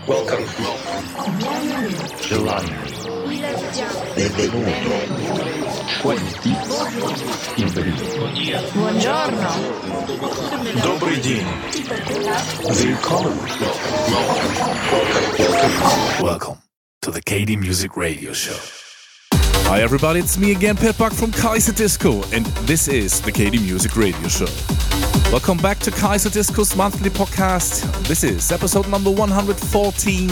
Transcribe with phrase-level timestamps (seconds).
[0.00, 0.46] Welcome.
[2.22, 2.64] July.
[4.14, 4.70] Benvenuto.
[6.00, 6.56] Quanti.
[7.58, 8.72] Benvenuto.
[8.72, 9.50] Buongiorno.
[10.82, 11.46] Добрый день.
[12.70, 13.38] Willkommen.
[16.22, 16.62] Welcome
[17.02, 18.79] to the KD Music Radio Show.
[19.65, 23.95] Hi everybody, it's me again, Pet Duck from Kaiserdisco, and this is the KD Music
[23.95, 24.47] Radio Show.
[25.31, 27.83] Welcome back to Kaiserdisco's monthly podcast.
[28.07, 30.29] This is episode number 114,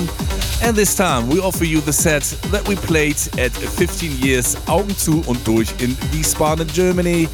[0.62, 4.95] and this time we offer you the set that we played at 15 years Augen
[4.95, 7.27] zu und durch in Wiesbaden, Germany,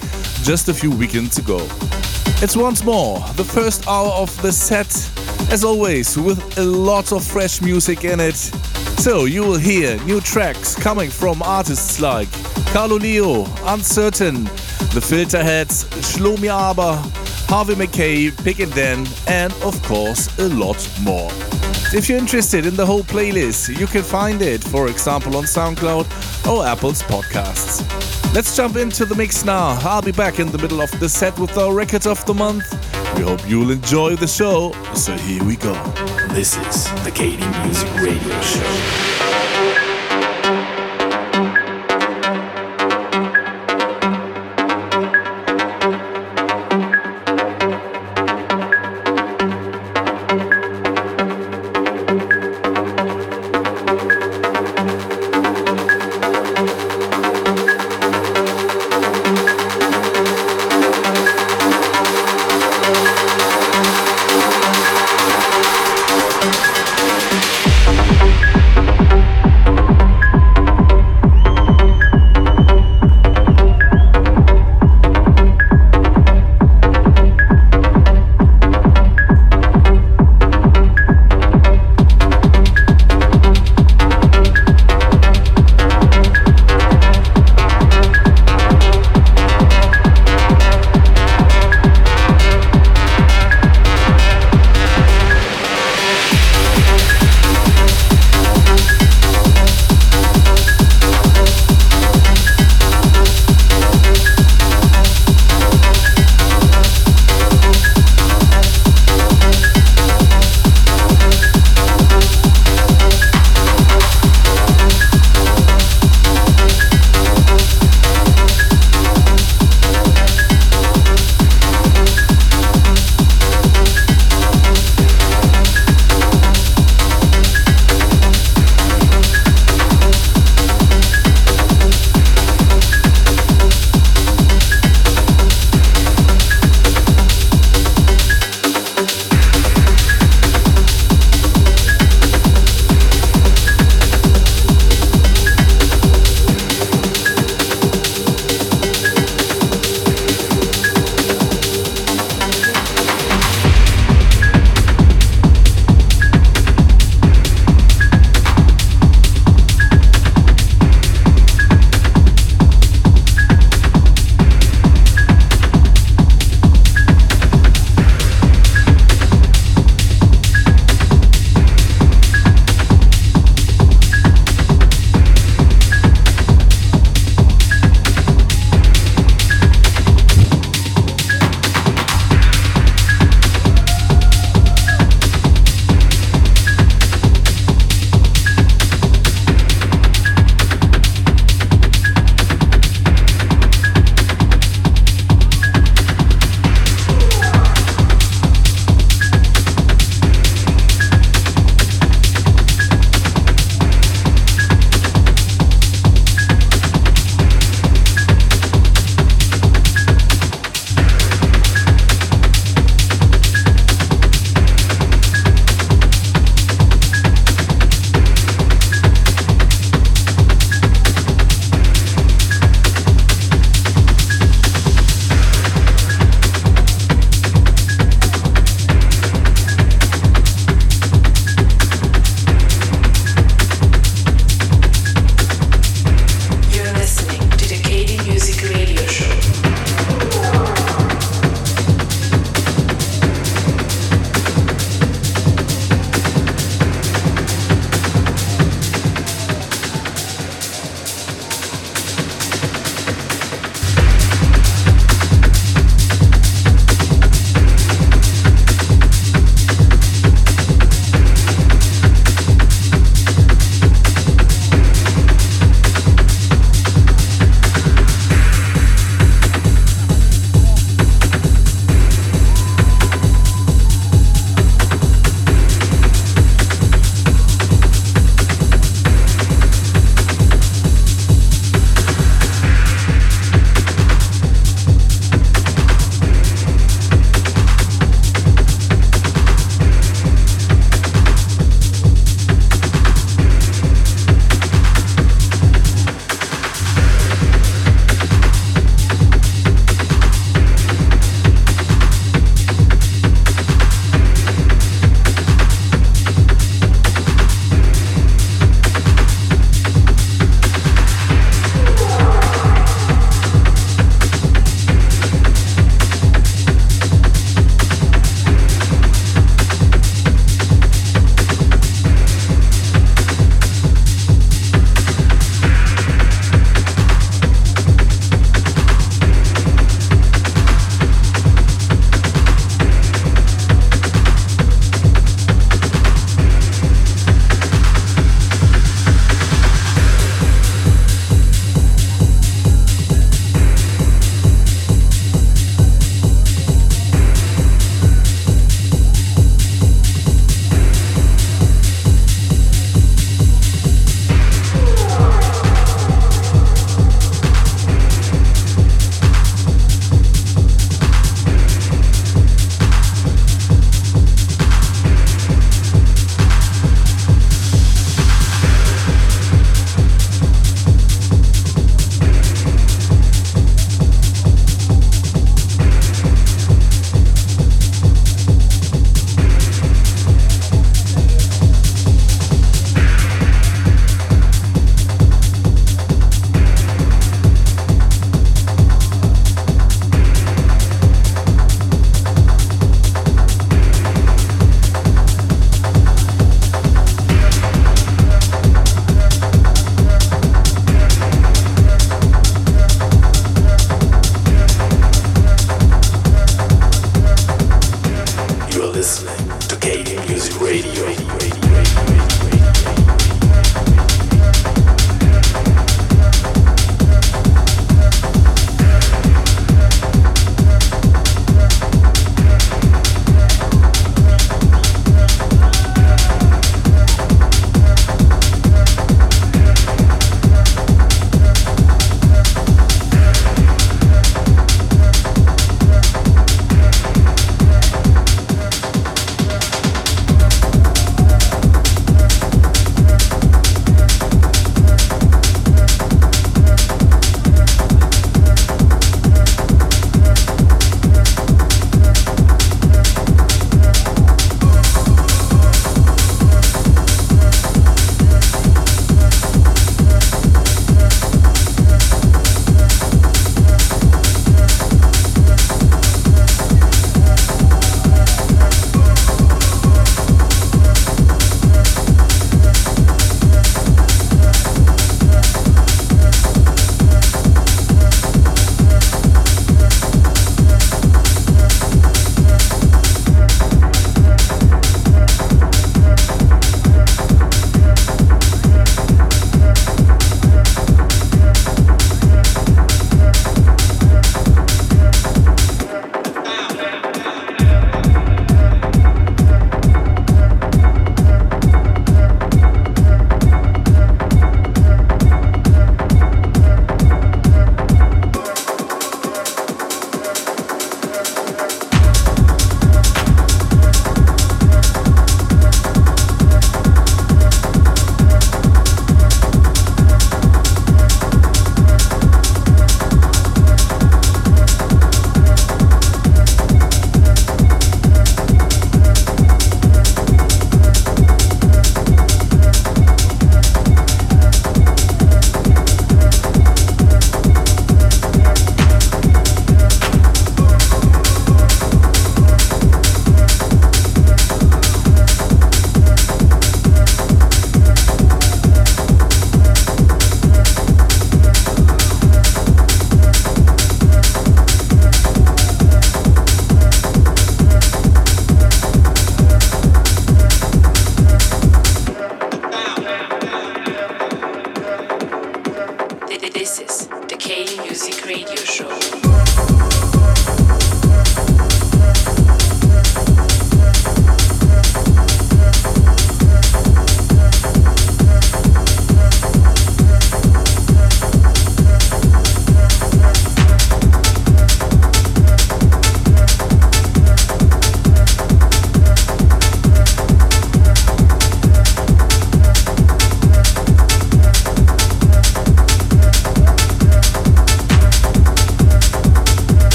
[0.43, 1.57] just a few weekends ago.
[2.41, 4.93] It's once more the first hour of the set,
[5.51, 8.51] as always, with a lot of fresh music in it.
[8.97, 12.27] So you will hear new tracks coming from artists like
[12.73, 14.45] Carlo Lio, Uncertain,
[14.93, 16.95] The Filterheads, Shlomi Aber,
[17.47, 21.29] Harvey McKay, Pig and Dan, and of course a lot more.
[21.93, 26.47] If you're interested in the whole playlist, you can find it, for example, on SoundCloud
[26.51, 27.83] or Apple's podcasts.
[28.33, 29.77] Let's jump into the mix now.
[29.83, 32.65] I'll be back in the middle of the set with our record of the month.
[33.15, 34.73] We hope you'll enjoy the show.
[34.93, 35.73] So here we go.
[36.29, 39.44] This is the KD Music Radio Show.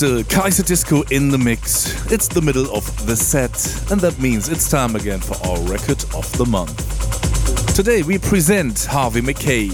[0.00, 2.10] This Kaiserdisco in the mix.
[2.10, 3.52] It's the middle of the set,
[3.90, 7.74] and that means it's time again for our record of the month.
[7.74, 9.70] Today we present Harvey McKay,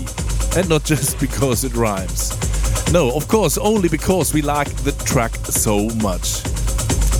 [0.56, 2.32] and not just because it rhymes.
[2.92, 6.42] No, of course, only because we like the track so much.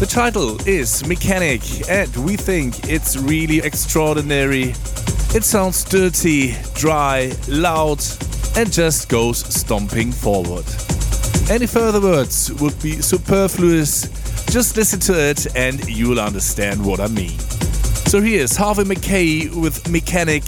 [0.01, 4.71] The title is Mechanic, and we think it's really extraordinary.
[5.33, 8.03] It sounds dirty, dry, loud,
[8.57, 10.66] and just goes stomping forward.
[11.51, 14.09] Any further words would be superfluous.
[14.46, 17.38] Just listen to it and you'll understand what I mean.
[18.09, 20.42] So here's Harvey McKay with Mechanic,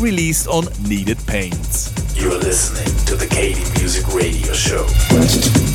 [0.00, 1.92] released on Needed Paints.
[2.16, 5.73] You're listening to the KD Music Radio Show.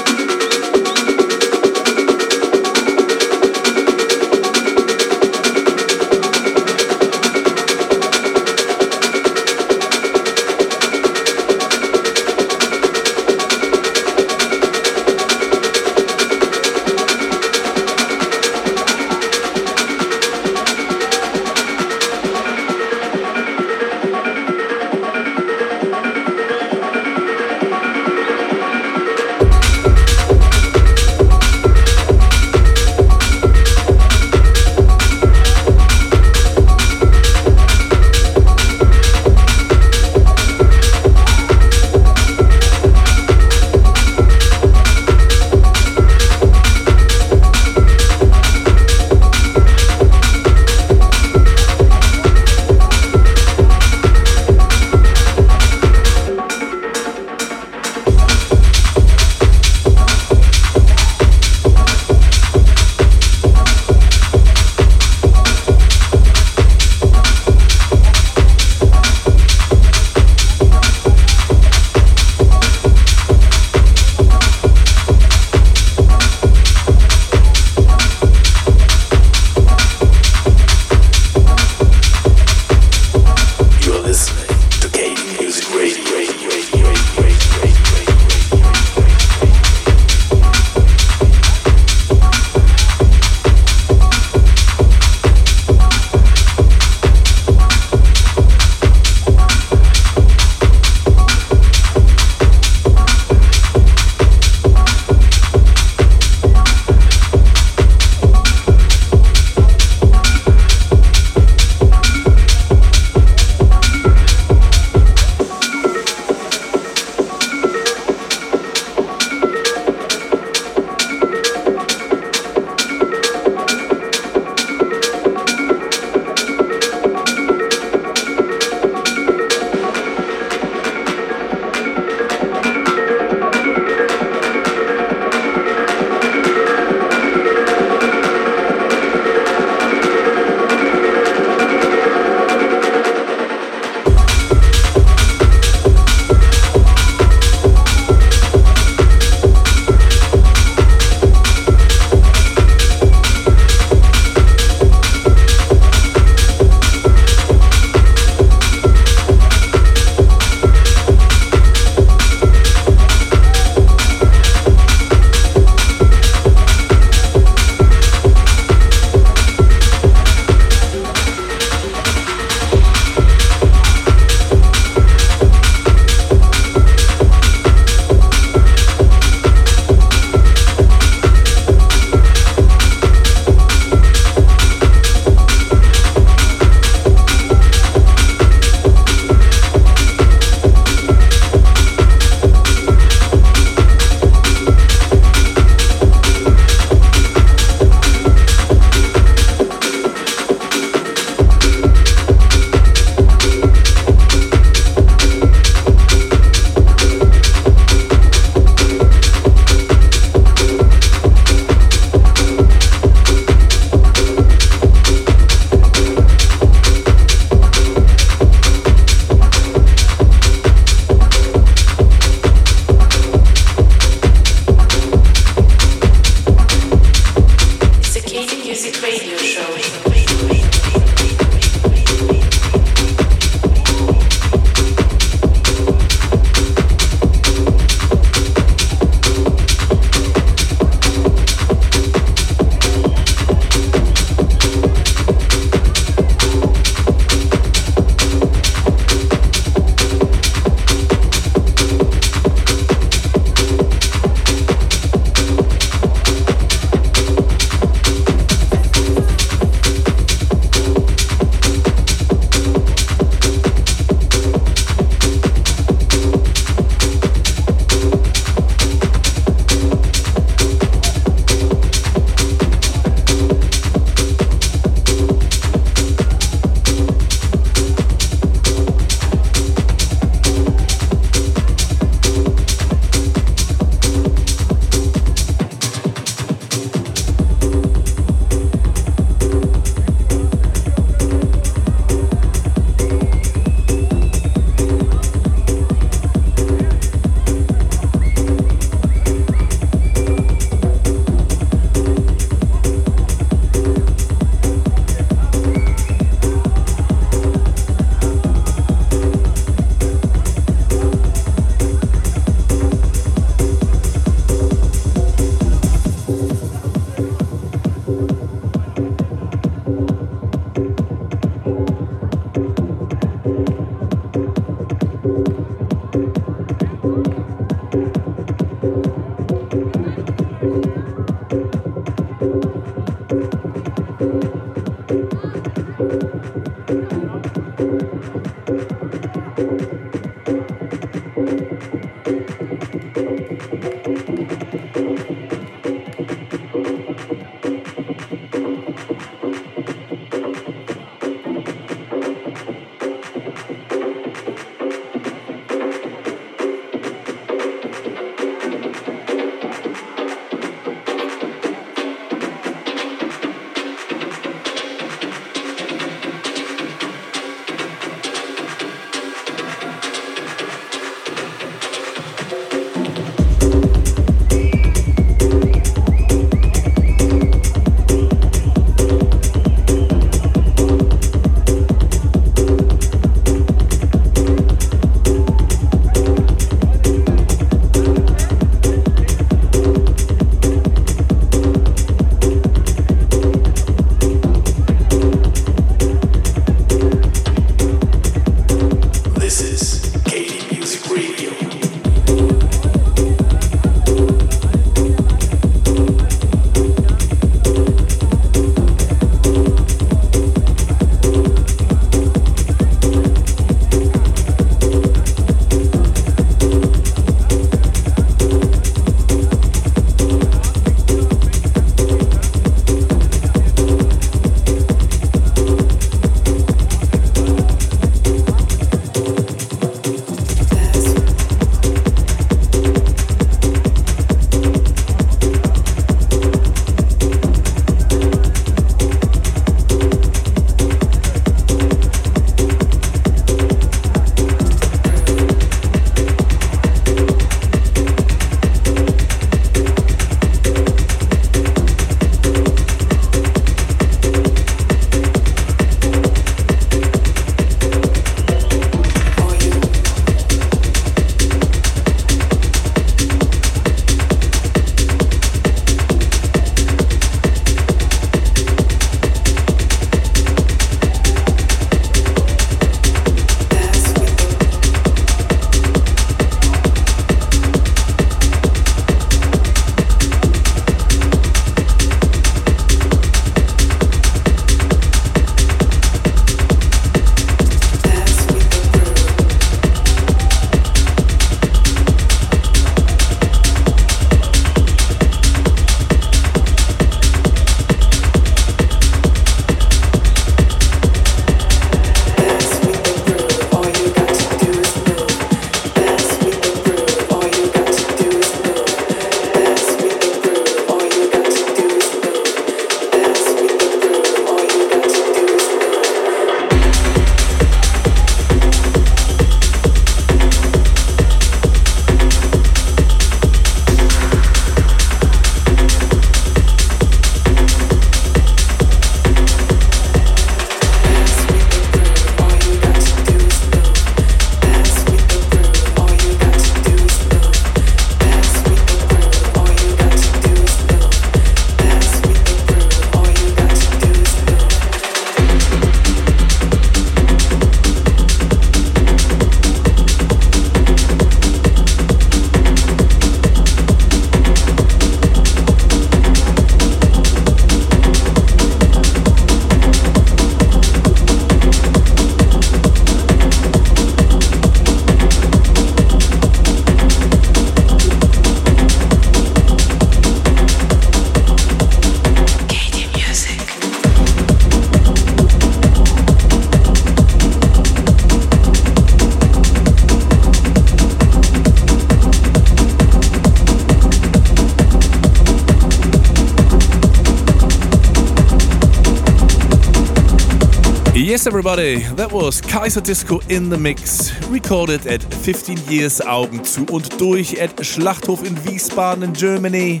[591.30, 597.20] Yes, everybody, that was Kaiserdisco in the Mix, recorded at 15 Years Augen zu und
[597.20, 600.00] durch at Schlachthof in Wiesbaden in Germany,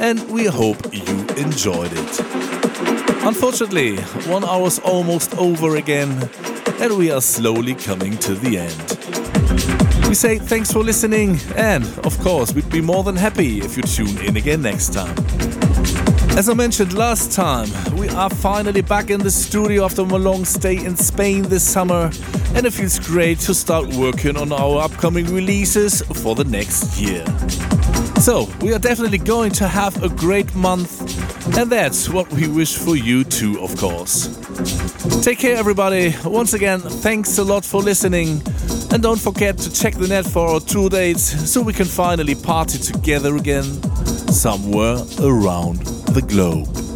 [0.00, 2.20] and we hope you enjoyed it.
[3.24, 3.96] Unfortunately,
[4.28, 6.30] one hour's almost over again,
[6.80, 10.06] and we are slowly coming to the end.
[10.06, 13.82] We say thanks for listening, and of course, we'd be more than happy if you
[13.82, 15.16] tune in again next time.
[16.38, 20.44] As I mentioned last time, we are finally back in the studio after a long
[20.44, 22.12] stay in Spain this summer,
[22.54, 27.26] and it feels great to start working on our upcoming releases for the next year.
[28.20, 31.02] So, we are definitely going to have a great month,
[31.58, 34.28] And that's what we wish for you too, of course.
[35.24, 36.14] Take care, everybody.
[36.24, 38.42] Once again, thanks a lot for listening.
[38.92, 42.36] And don't forget to check the net for our tour dates so we can finally
[42.36, 43.64] party together again
[44.30, 46.87] somewhere around the globe.